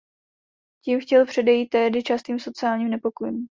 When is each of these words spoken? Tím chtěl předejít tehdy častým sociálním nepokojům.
Tím 0.85 1.01
chtěl 1.01 1.25
předejít 1.25 1.69
tehdy 1.69 2.03
častým 2.03 2.39
sociálním 2.39 2.89
nepokojům. 2.89 3.47